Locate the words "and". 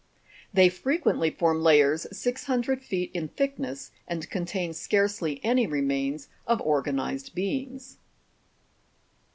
4.07-4.27